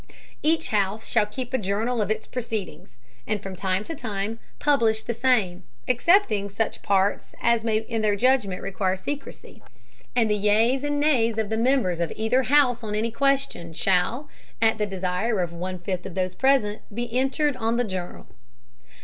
[0.41, 5.03] Each House shall keep a Journal of its Proceedings, and from time to time publish
[5.03, 9.61] the same, excepting such Parts as may in their Judgment require Secrecy;
[10.15, 14.27] and the Yeas and Nays of the Members of either House on any question shall,
[14.59, 18.25] at the Desire of one fifth of those Present, be entered on the Journal.